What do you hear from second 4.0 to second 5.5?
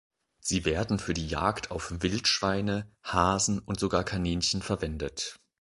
Kaninchen verwendet.